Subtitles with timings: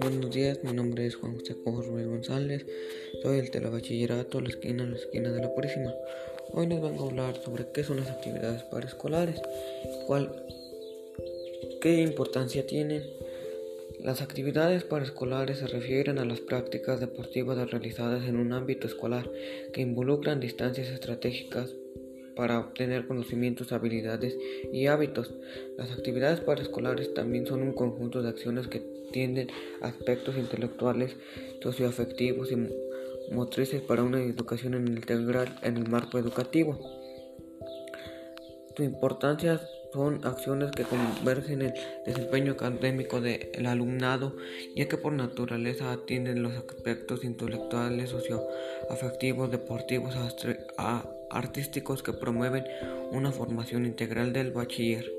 [0.00, 2.66] Buenos días, mi nombre es Juan José Ruiz González,
[3.22, 5.94] soy el telebachillerato La Esquina, La Esquina de la Purísima.
[6.50, 9.40] Hoy les vengo a hablar sobre qué son las actividades paraescolares,
[10.08, 10.44] cuál,
[11.80, 13.04] qué importancia tienen.
[14.00, 19.30] Las actividades paraescolares se refieren a las prácticas deportivas realizadas en un ámbito escolar
[19.72, 21.76] que involucran distancias estratégicas
[22.36, 24.36] para obtener conocimientos, habilidades
[24.72, 25.34] y hábitos.
[25.76, 28.80] Las actividades paraescolares también son un conjunto de acciones que
[29.12, 29.48] tienden
[29.80, 31.16] aspectos intelectuales,
[31.62, 32.56] socioafectivos y
[33.32, 36.78] motrices para una educación integral en el marco educativo.
[38.76, 39.60] Su importancia
[39.94, 44.34] son acciones que convergen el desempeño académico del alumnado,
[44.74, 50.16] ya que por naturaleza atienden los aspectos intelectuales, socioafectivos, deportivos,
[51.30, 52.64] artísticos que promueven
[53.12, 55.12] una formación integral del bachiller.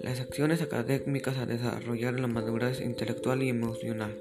[0.00, 4.14] Las acciones académicas a desarrollar la madurez intelectual y emocional.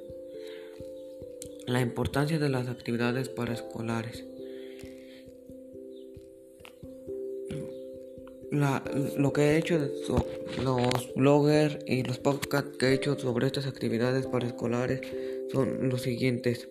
[1.68, 4.24] La importancia de las actividades paraescolares.
[8.54, 9.80] Lo que he hecho,
[10.64, 15.02] los bloggers y los podcasts que he hecho sobre estas actividades paraescolares
[15.52, 16.70] son los siguientes.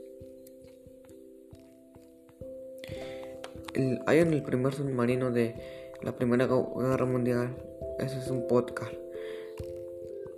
[4.06, 5.54] hay en el primer submarino de
[6.02, 7.56] la Primera Guerra Mundial.
[7.98, 8.92] Ese es un podcast.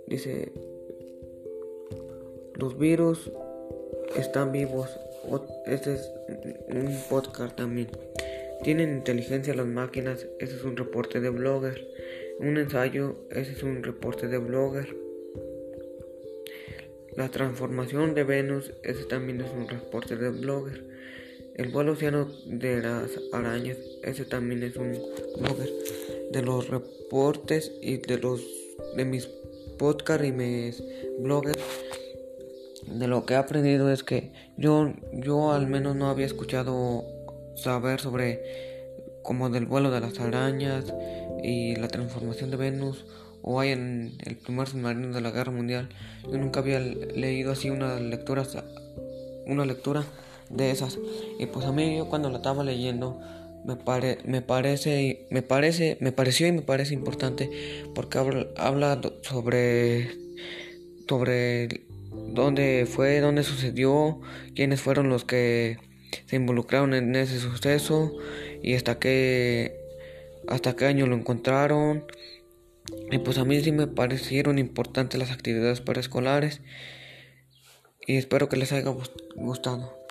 [0.07, 0.51] Dice,
[2.55, 3.31] los virus
[4.15, 4.89] están vivos.
[5.65, 6.11] Este es
[6.69, 7.89] un podcast también.
[8.63, 10.27] Tienen inteligencia las máquinas.
[10.39, 11.87] Ese es un reporte de blogger.
[12.39, 13.15] Un ensayo.
[13.31, 14.95] Ese es un reporte de blogger.
[17.15, 18.73] La transformación de Venus.
[18.83, 20.83] Ese también es un reporte de blogger.
[21.55, 24.91] El vuelo océano de las arañas, ese también es un
[25.39, 25.69] blogger.
[26.33, 28.41] De los reportes y de los
[28.97, 29.29] de mis
[29.77, 30.83] podcasts y mis
[31.19, 31.63] bloggers,
[32.87, 37.05] de lo que he aprendido es que yo, yo al menos no había escuchado
[37.55, 38.41] saber sobre
[39.23, 40.85] como del vuelo de las arañas
[41.43, 43.05] y la transformación de Venus
[43.41, 45.89] o hay en el primer submarino de la guerra mundial.
[46.23, 48.43] Yo nunca había leído así una lectura
[49.45, 50.03] una lectura
[50.49, 50.97] de esas.
[51.39, 53.19] Y pues a mí yo cuando la estaba leyendo
[53.63, 57.49] me, pare, me parece me parece me pareció y me parece importante
[57.93, 60.09] porque habla, habla sobre
[61.07, 61.85] sobre
[62.33, 64.21] dónde fue, dónde sucedió,
[64.55, 65.77] quiénes fueron los que
[66.25, 68.11] se involucraron en ese suceso
[68.61, 69.79] y hasta qué
[70.47, 72.05] hasta qué año lo encontraron.
[73.11, 76.61] Y pues a mí sí me parecieron importantes las actividades paraescolares
[78.05, 78.93] y espero que les haya
[79.35, 80.04] gustado.